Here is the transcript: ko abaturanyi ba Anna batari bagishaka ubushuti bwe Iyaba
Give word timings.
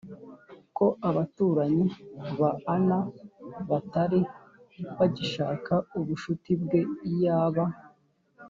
ko 0.77 0.85
abaturanyi 1.09 1.85
ba 2.39 2.51
Anna 2.73 2.99
batari 3.69 4.21
bagishaka 4.97 5.73
ubushuti 5.99 6.51
bwe 6.61 6.81
Iyaba 7.09 7.65